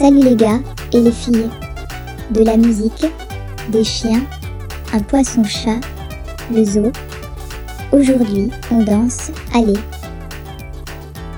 Salut 0.00 0.20
les 0.20 0.34
gars 0.34 0.60
et 0.94 1.00
les 1.02 1.12
filles. 1.12 1.50
De 2.30 2.42
la 2.42 2.56
musique, 2.56 3.04
des 3.68 3.84
chiens, 3.84 4.22
un 4.94 5.00
poisson-chat, 5.00 5.78
le 6.50 6.64
zoo. 6.64 6.90
Aujourd'hui, 7.92 8.50
on 8.70 8.82
danse. 8.82 9.30
Allez. 9.54 9.78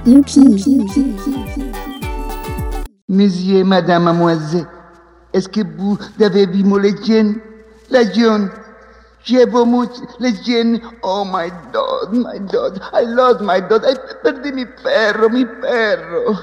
Youpi. 0.07 0.79
Monsieur, 3.09 3.65
madame, 3.65 4.05
mademoiselle, 4.05 4.69
est-ce 5.33 5.49
que 5.49 5.63
vous 5.77 5.99
avez 6.21 6.47
vu 6.47 6.63
mon 6.63 6.77
légende 6.77 7.35
La 7.91 8.09
jeune. 8.13 8.49
J'ai 9.25 9.45
beaucoup 9.45 9.87
légende. 10.21 10.81
Oh 11.03 11.25
my 11.27 11.51
dog, 11.73 12.13
my 12.13 12.39
dog. 12.39 12.79
I 12.93 13.07
lost 13.07 13.41
my 13.41 13.61
dog. 13.61 13.83
I 13.85 13.97
perdi 14.23 14.53
mi 14.53 14.67
perro, 14.85 15.29
mi 15.31 15.47
perro. 15.61 16.37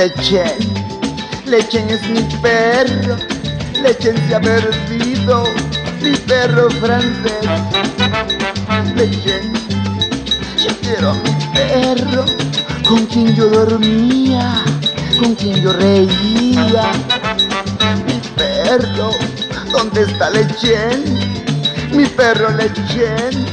Lechen, 0.00 0.56
Lechen 1.44 1.90
es 1.90 2.00
mi 2.08 2.22
perro, 2.40 3.18
Lechen 3.82 4.16
se 4.26 4.34
ha 4.34 4.40
perdido, 4.40 5.44
mi 6.00 6.16
perro 6.16 6.70
francés. 6.70 7.46
Lechen, 8.96 9.52
yo 10.56 10.74
quiero 10.80 11.10
a 11.10 11.12
mi 11.12 11.30
perro, 11.52 12.24
con 12.88 13.04
quien 13.08 13.36
yo 13.36 13.50
dormía, 13.50 14.64
con 15.18 15.34
quien 15.34 15.60
yo 15.60 15.74
reía. 15.74 16.92
Mi 18.06 18.20
perro, 18.36 19.10
¿dónde 19.70 20.04
está 20.04 20.30
Lechen? 20.30 21.04
Mi 21.92 22.06
perro 22.06 22.48
Lechen, 22.56 23.46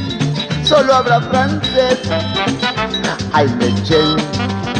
solo 0.63 0.95
habla 0.95 1.19
francés. 1.23 1.99
Ay, 3.33 3.53
Lechen 3.59 4.77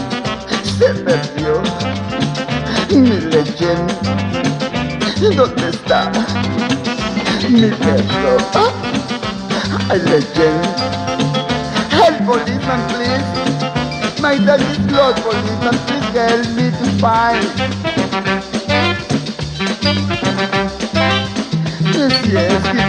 se 0.78 0.94
perdió 0.94 1.61
mi 2.89 3.09
leyenda. 3.09 3.94
¿Dónde 5.36 5.69
está 5.69 6.11
mi 7.50 7.69
perro? 7.72 8.38
I 9.89 9.97
legend. 9.97 10.66
Help 11.92 12.25
policeman, 12.25 12.81
please. 12.90 14.22
My 14.22 14.38
dog 14.38 14.62
is 14.62 14.79
lost, 14.91 15.24
policeman. 15.24 15.78
Please 15.88 16.09
help 16.13 16.47
me 16.56 16.69
to 16.72 16.85
find. 17.00 17.47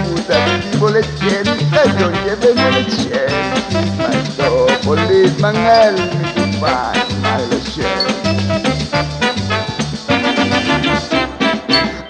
Puta 0.08 0.34
de 0.34 0.56
vivo 0.72 0.90
leyenda, 0.90 1.84
yo 1.98 2.10
llevo 2.10 2.70
leyenda. 2.70 3.58
My 3.96 4.18
dog, 4.36 4.70
policeman, 4.82 5.54
help 5.54 5.98
me 5.98 6.24
to 6.34 6.58
find 6.58 7.07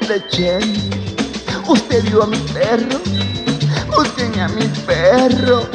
Lechen, 0.09 0.63
usted 1.69 2.03
vio 2.05 2.23
a 2.23 2.27
mi 2.27 2.39
perro, 2.39 2.99
busquen 3.95 4.41
a 4.41 4.49
mi 4.49 4.67
perro, 4.87 5.69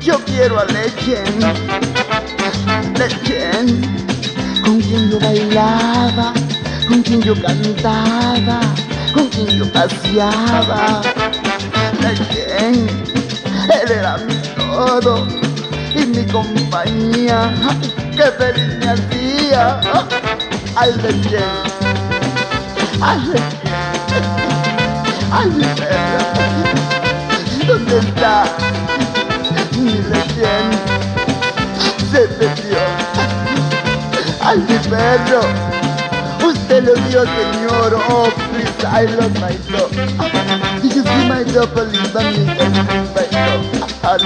yo 0.00 0.16
quiero 0.26 0.60
a 0.60 0.64
Lechen. 0.66 1.40
Lechen, 2.96 3.82
con 4.62 4.80
quien 4.80 5.10
yo 5.10 5.18
bailaba, 5.18 6.32
con 6.86 7.02
quien 7.02 7.20
yo 7.20 7.34
cantaba, 7.42 8.60
con 9.12 9.26
quien 9.26 9.58
yo 9.58 9.72
paseaba. 9.72 11.02
Lechen, 12.00 12.86
él 13.82 13.90
era 13.90 14.18
mi 14.18 14.36
todo 14.56 15.26
y 15.96 16.06
mi 16.06 16.24
compañía, 16.26 17.52
que 18.12 18.22
feliz 18.38 18.78
me 18.78 18.86
hacía. 18.86 19.80
Ay, 20.76 20.92
Lechen, 21.02 21.42
ay, 23.02 23.18
Lechen. 23.32 23.79
¡Ay, 25.32 25.50
perro! 25.76 26.24
¿Dónde 27.66 27.98
está 27.98 28.44
mi 29.76 29.92
leyenda? 29.92 30.78
Se 32.10 32.22
perdió. 32.28 32.78
¡Ay, 34.40 34.58
mi 34.58 34.78
perro! 34.88 35.42
Usted 36.44 36.84
lo 36.84 36.94
vio, 37.08 37.22
señor. 37.22 37.90
Oh, 38.08 38.28
please, 38.50 38.84
I 38.84 39.06
love 39.06 39.34
my 39.40 39.54
dog. 39.70 39.90
Did 40.82 40.94
you 40.96 41.02
see 41.04 41.28
my 41.28 41.44
dog, 41.44 41.74
get 41.74 42.14
my 42.14 43.26
dog. 43.30 43.60
Ah, 44.02 44.16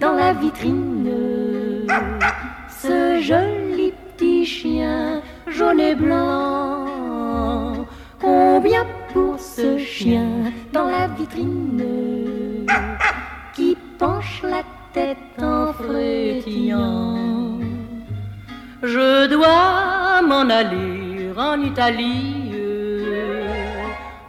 dans 0.00 0.12
la 0.12 0.32
vitrine. 0.32 1.10
Ce 2.68 3.20
joli 3.20 3.92
petit 4.16 4.44
chien 4.46 5.22
jaune 5.48 5.80
et 5.80 5.94
blanc. 5.94 7.86
Combien 8.20 8.86
pour 9.12 9.38
ce 9.38 9.78
chien 9.78 10.52
dans 10.72 10.86
la 10.86 11.08
vitrine? 11.08 12.66
Qui 13.54 13.76
penche 13.98 14.42
la 14.42 14.62
tête 14.92 15.42
en 15.42 15.72
frétillant 15.72 17.58
Je 18.82 19.26
dois 19.28 20.22
m'en 20.22 20.48
aller 20.48 21.30
en 21.36 21.60
Italie 21.60 22.52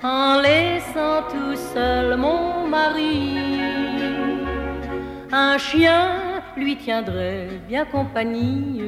en 0.03 0.39
laissant 0.41 1.23
tout 1.29 1.55
seul 1.73 2.17
mon 2.17 2.67
mari. 2.67 3.36
Un 5.39 5.59
chien 5.59 6.41
lui 6.55 6.75
tiendrait 6.75 7.61
bien 7.67 7.85
compagnie 7.85 8.81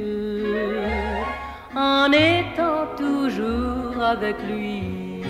en 1.76 2.10
étant 2.10 2.86
toujours 2.96 4.02
avec 4.02 4.34
lui. 4.48 5.22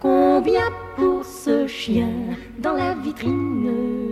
Combien 0.00 0.68
pour 0.96 1.24
ce 1.24 1.68
chien 1.68 2.10
dans 2.58 2.72
la 2.72 2.94
vitrine? 2.94 4.03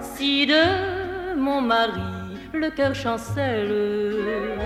Si 0.00 0.46
de 0.46 1.34
mon 1.36 1.60
mari 1.60 2.00
le 2.54 2.70
cœur 2.70 2.94
chancelle, 2.94 4.56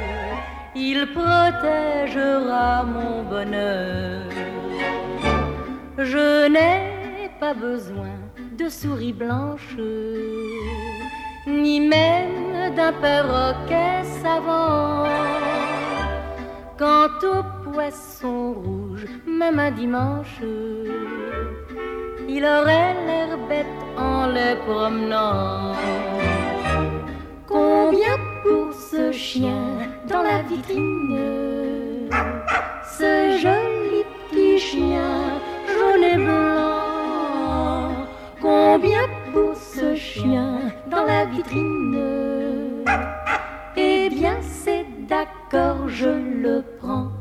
il 0.76 1.06
protégera 1.12 2.84
mon 2.84 3.24
bonheur. 3.24 4.28
Je 5.98 6.46
n'ai 6.48 7.30
pas 7.40 7.54
besoin 7.54 8.14
de 8.56 8.68
souris 8.68 9.12
blanches, 9.12 9.76
ni 11.48 11.80
même 11.80 12.74
d'un 12.76 12.92
perroquet 12.92 14.04
savant. 14.22 15.08
Quant 16.78 17.18
au 17.22 17.70
poisson 17.70 18.52
rouge, 18.52 19.06
même 19.26 19.58
un 19.58 19.72
dimanche, 19.72 20.40
il 22.36 22.44
aurait 22.44 22.94
l'air 23.06 23.38
bête 23.48 23.66
en 23.96 24.26
les 24.26 24.56
promenant. 24.66 25.72
Combien 27.46 28.16
pour 28.42 28.72
ce 28.74 29.12
chien 29.12 29.78
dans 30.08 30.22
la 30.22 30.42
vitrine? 30.42 32.10
Ce 32.98 33.38
joli 33.42 34.02
petit 34.30 34.58
chien 34.58 35.14
jaune 35.74 36.04
et 36.12 36.16
blanc 36.16 37.90
Combien 38.42 39.06
pour 39.32 39.54
ce 39.54 39.94
chien 39.94 40.72
dans 40.90 41.04
la 41.04 41.26
vitrine? 41.26 42.84
Eh 43.76 44.08
bien 44.10 44.38
c'est 44.40 44.86
d'accord, 45.08 45.86
je 45.86 46.08
le 46.08 46.64
prends. 46.80 47.13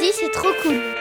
C'est 0.00 0.30
trop 0.30 0.52
cool. 0.62 0.97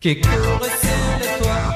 Qui 0.00 0.18
court 0.20 0.30
sur 0.32 1.18
les 1.20 1.42
toits. 1.42 1.74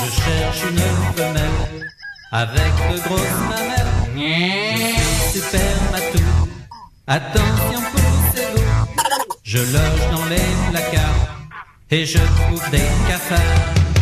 Je 0.00 0.10
cherche 0.10 0.62
une 0.70 1.14
femelle 1.16 1.92
avec 2.32 2.72
de 2.90 2.98
grosses 3.00 3.20
mamelles. 3.48 3.84
Je 4.16 5.30
suis 5.30 5.40
super 5.40 5.76
matou. 5.92 6.24
Attention, 7.06 7.80
poussez-vous. 7.92 9.38
Je 9.44 9.58
loge 9.58 10.10
dans 10.10 10.26
les 10.26 10.70
placards 10.70 11.46
et 11.90 12.04
je 12.04 12.18
trouve 12.18 12.70
des 12.70 12.88
cafards. 13.08 13.93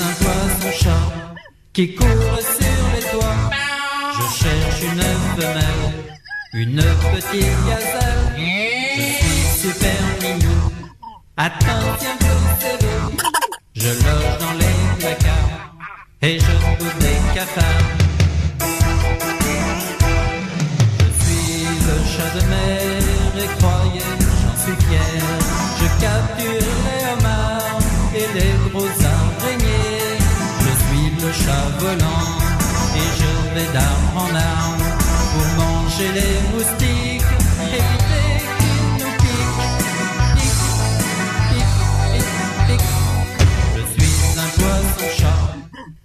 Je 0.00 0.04
suis 0.06 0.12
un 0.12 0.24
poisson-chat 0.24 1.34
qui 1.74 1.94
court 1.94 2.06
sur 2.06 2.84
les 2.94 3.02
toits. 3.02 3.50
Je 4.14 4.42
cherche 4.42 4.82
une 4.82 5.02
femelle, 5.36 5.92
une 6.54 6.82
petite 7.12 7.66
gazelle. 7.66 8.32
Je 8.96 9.02
suis 9.02 9.68
super 9.68 10.00
mignon. 10.22 10.72
Attention, 11.36 12.16
poussez-vous. 12.18 13.16
Je 13.74 13.88
loge 13.88 14.38
dans 14.38 14.54
les 14.54 15.00
placards 15.00 15.74
et 16.22 16.38
je 16.38 16.52
trouve 16.52 16.98
des 16.98 17.34
cafards. 17.34 17.99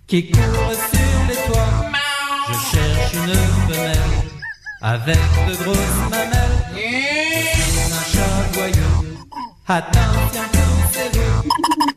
Qui 0.08 0.32
court 0.32 0.42
sur 0.42 1.28
les 1.28 1.36
toits. 1.48 1.92
Je 2.48 2.54
cherche 2.54 3.14
une 3.14 3.74
femelle 3.74 3.98
avec 4.82 5.18
de 5.48 5.64
grosses 5.64 6.10
mamelles. 6.10 6.36
Je 6.76 7.94
un 7.94 8.06
chat 8.14 8.54
voyou. 8.54 8.92
Attention, 9.68 10.42
poussez-vous. 10.52 11.50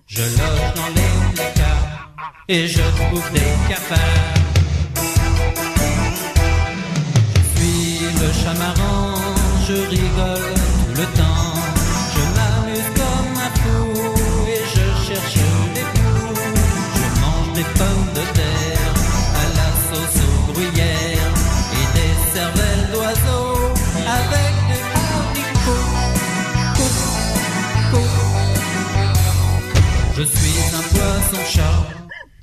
Je 0.06 0.22
loge 0.22 0.74
dans 0.74 0.88
les 0.94 1.34
placards 1.34 2.12
et 2.48 2.66
je 2.66 2.80
trouve 2.80 3.32
des 3.32 3.52
cafards. 3.68 4.37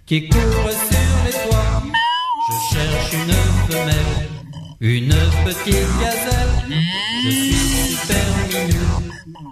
Qui 0.06 0.30
court 0.30 0.40
sur 0.40 1.26
les 1.26 1.32
toits. 1.32 1.84
Je 2.48 2.76
cherche 2.76 3.14
une 3.14 3.34
femelle, 3.72 4.30
une 4.80 5.16
petite 5.44 5.88
gazelle. 6.00 6.78
Je 7.24 7.30
suis 7.30 7.96
super 7.96 8.26
mignon. 8.48 9.02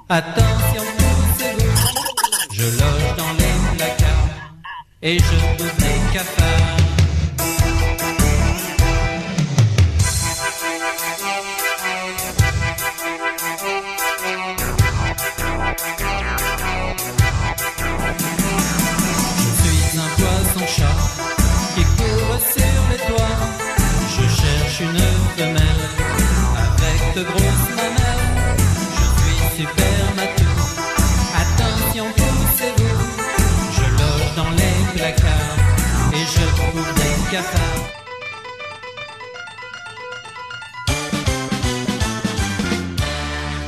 Attention, 0.09 0.83
poussez-vous. 0.97 1.73
Je 2.51 2.63
loge 2.63 3.15
dans 3.17 3.33
les 3.39 3.77
placards 3.77 4.29
et 5.01 5.17
je 5.17 5.57
bouffe 5.57 5.77
des 5.77 6.82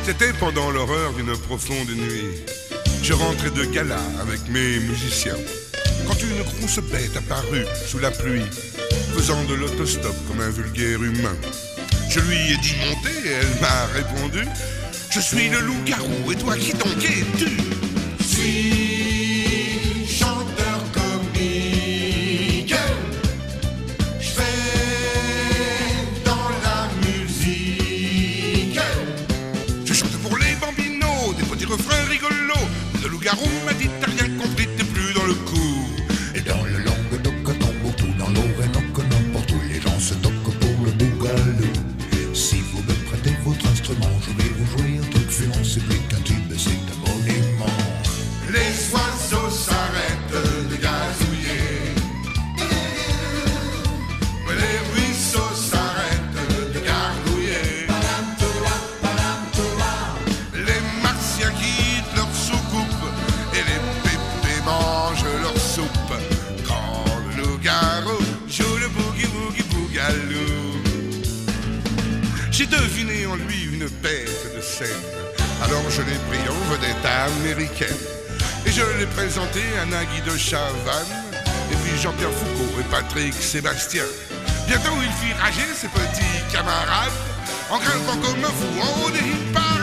C'était 0.04 0.34
pendant 0.34 0.70
l'horreur 0.70 1.14
d'une 1.14 1.36
profonde 1.36 1.90
nuit. 1.90 2.44
Je 3.02 3.14
rentrais 3.14 3.50
de 3.50 3.66
gala 3.66 4.00
avec 4.22 4.48
mes 4.50 4.80
musiciens. 4.80 5.38
Quand 6.08 6.14
une 6.22 6.44
grosse 6.44 6.80
bête 6.92 7.18
apparut 7.18 7.66
sous 7.88 7.98
la 7.98 8.12
pluie, 8.12 8.46
faisant 9.16 9.44
de 9.46 9.56
l'autostop 9.56 10.16
comme 10.28 10.42
un 10.42 10.50
vulgaire 10.50 11.02
humain. 11.02 11.36
Je 12.10 12.20
lui 12.20 12.36
ai 12.36 12.58
dit 12.58 12.76
monter 12.88 13.28
et 13.28 13.32
elle 13.32 13.62
m'a 13.62 13.86
répondu 13.88 14.48
Je 15.10 15.20
suis 15.20 15.50
le 15.50 15.60
loup-garou 15.62 16.32
et 16.32 16.36
toi 16.36 16.56
qui 16.56 16.74
donc 16.74 17.04
es-tu? 17.04 17.56
Loup-garou 33.26 33.66
m'a 33.66 33.74
dit 33.74 33.90
T'as 34.00 34.12
rien 34.12 34.38
compris, 34.38 34.68
t'es 34.78 34.84
plus 34.84 35.14
dans 35.14 35.26
le 35.26 35.34
coup. 35.34 35.75
Deviné 72.82 73.26
en 73.26 73.36
lui 73.36 73.64
une 73.72 73.88
bête 74.02 74.56
de 74.56 74.62
scène. 74.62 74.88
Alors 75.64 75.84
je 75.90 76.02
l'ai 76.02 76.20
pris 76.30 76.50
en 76.50 76.72
vedette 76.72 77.06
américaine. 77.06 77.98
Et 78.66 78.72
je 78.72 78.82
l'ai 79.00 79.06
présenté 79.08 79.62
à 79.82 79.86
Nagui 79.86 80.22
de 80.22 80.38
Chavannes. 80.38 81.24
Et 81.72 81.76
puis 81.76 82.00
Jean-Pierre 82.02 82.32
Foucault 82.32 82.80
et 82.80 82.84
Patrick 82.92 83.34
Sébastien. 83.34 84.04
Bientôt 84.68 84.98
il 85.02 85.12
fit 85.12 85.34
rager 85.40 85.74
ses 85.74 85.88
petits 85.88 86.52
camarades. 86.52 87.12
En 87.70 87.80
grimpant 87.80 88.18
comme 88.18 88.44
un 88.44 88.48
fou 88.48 88.82
en 88.82 89.06
haut 89.06 89.12
des 89.12 89.54
parades. 89.54 89.76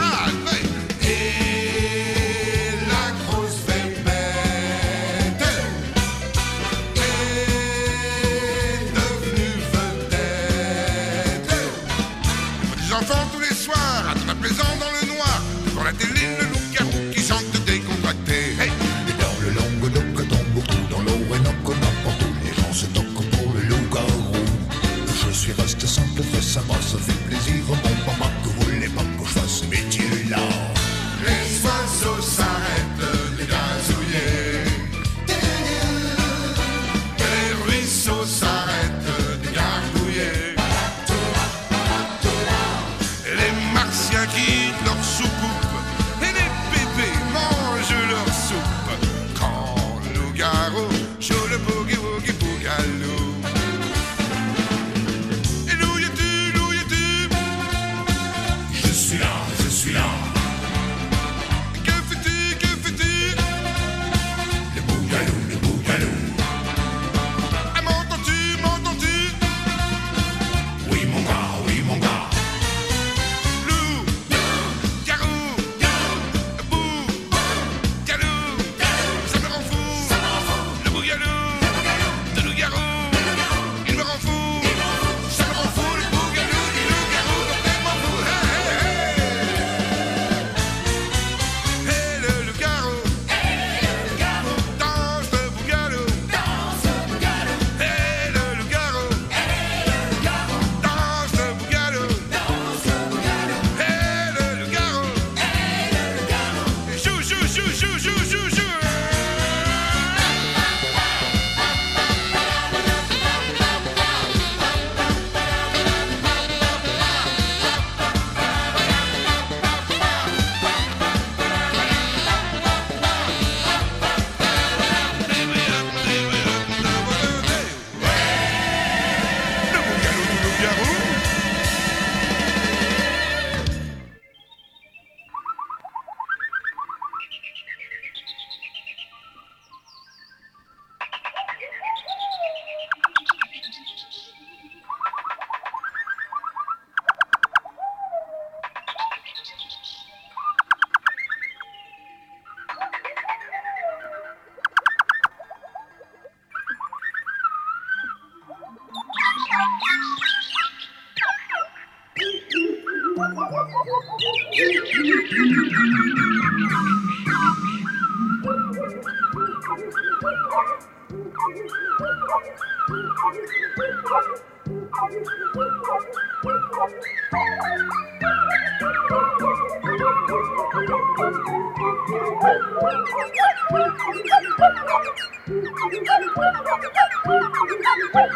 Thank 188.12 188.30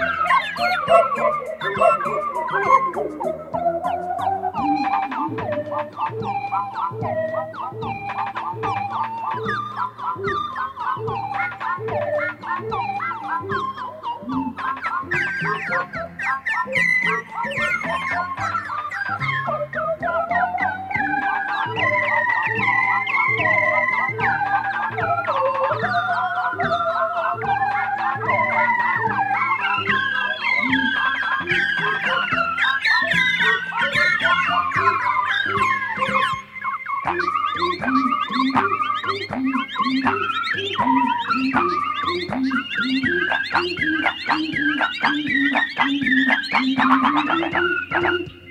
Bye-bye. 47.92 48.41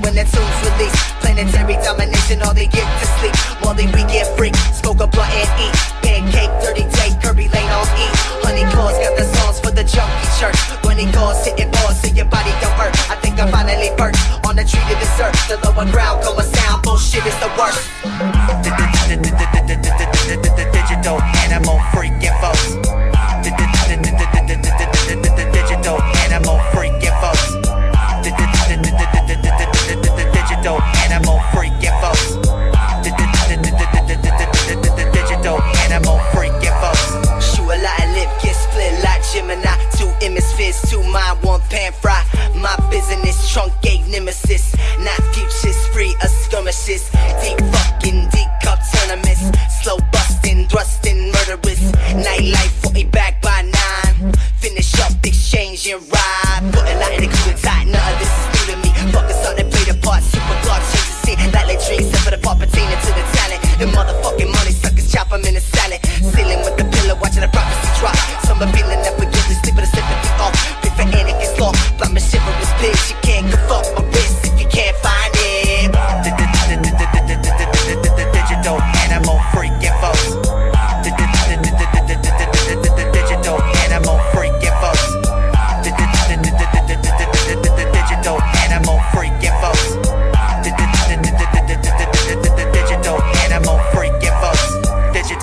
when 0.00 0.16
it's 0.16 0.31
business 42.92 43.50
trunk 43.50 43.72
gave 43.80 44.06
Nimbus 44.08 44.41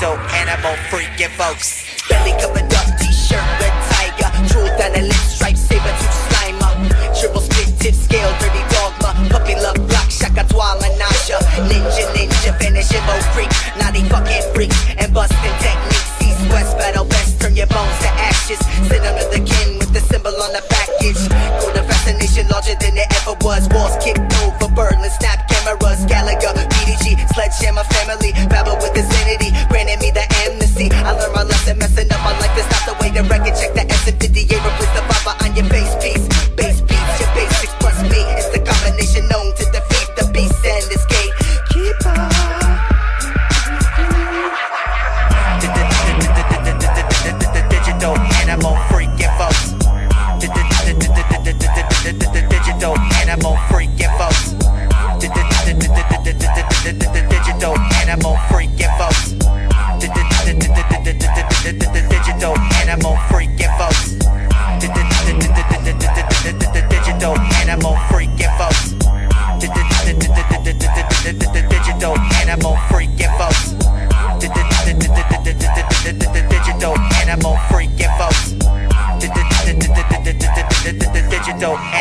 real 0.09 0.19
animal 0.33 0.73
freaking 0.89 1.29
folks. 1.37 1.85
Belly 2.09 2.31
covered 2.41 2.73
up, 2.73 2.87
t-shirt 2.97 3.45
red 3.61 3.75
tiger. 3.93 4.29
Truth 4.49 4.79
and 4.81 4.95
a 4.95 5.01
lip 5.05 5.25
stripe, 5.29 5.57
saber 5.57 5.93
tooth 6.01 6.17
slimer. 6.29 6.73
Triple 7.19 7.41
spit, 7.41 7.69
tip 7.79 7.93
scale, 7.93 8.31
dirty 8.39 8.63
dogma. 8.73 9.13
Puppy 9.29 9.55
love 9.55 9.77
block, 9.87 10.09
shaka 10.09 10.43
twala, 10.49 10.87
nausea. 10.97 11.37
Ninja, 11.69 12.05
ninja, 12.15 12.57
finish 12.57 12.89
him, 12.89 13.03
oh, 13.05 13.21
freak. 13.33 13.49
Naughty 13.77 14.01
fucking 14.09 14.53
freaks 14.53 14.77
and 14.97 15.13
busting 15.13 15.55
techniques. 15.61 16.09
East, 16.21 16.41
west, 16.49 16.77
battle 16.77 17.05
best, 17.05 17.39
turn 17.41 17.55
your 17.55 17.67
bones 17.67 17.97
to 18.01 18.09
ashes. 18.09 18.59
Sit 18.89 19.01
under 19.05 19.27
the 19.29 19.41
kin 19.45 19.77
with 19.77 19.93
the 19.93 20.01
symbol 20.01 20.33
on 20.41 20.53
the 20.53 20.63
package. 20.69 21.21
Go 21.61 21.73
to 21.73 21.83
fascination 21.83 22.47
larger 22.49 22.75
than 22.81 22.97
it 22.97 23.07
ever 23.21 23.37
was. 23.45 23.69
Walls 23.69 23.95
kick 24.03 24.17
digital 52.79 52.97
animal 53.19 53.55
freaking 53.67 54.17
folks. 54.17 54.51
Digital 57.29 57.77
animal 57.99 58.35
freaking 58.47 58.97
folks. 58.97 59.08